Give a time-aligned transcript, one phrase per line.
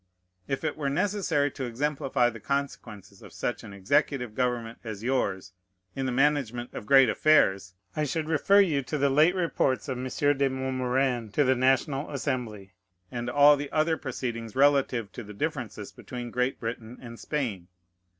[0.47, 5.53] If it were necessary to exemplify the consequences of such an executive government as yours,
[5.95, 9.99] in the management of great affairs, I should refer you to the late reports of
[9.99, 10.05] M.
[10.05, 12.73] de Montmorin to the National Assembly,
[13.11, 17.67] and all the other proceedings relative to the differences between Great Britain and Spain.